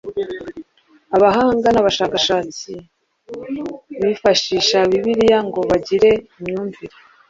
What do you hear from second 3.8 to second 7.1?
bifashisha Bibiliya ngo bagire imyumvire